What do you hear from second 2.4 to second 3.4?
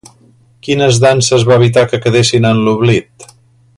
en l'oblit?